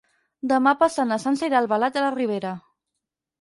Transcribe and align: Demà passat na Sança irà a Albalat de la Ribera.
Demà 0.51 0.71
passat 0.79 1.07
na 1.09 1.17
Sança 1.25 1.45
irà 1.51 1.59
a 1.59 1.61
Albalat 1.65 1.99
de 1.99 2.03
la 2.07 2.11
Ribera. 2.17 2.55